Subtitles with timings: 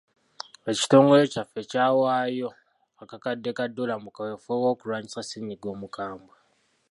[0.71, 2.49] Ekitongole kyaffe kyawayo
[3.01, 6.35] akakadde ka ddoola mu kaweefube w'okulwanyisa ssenyiga omukambwe.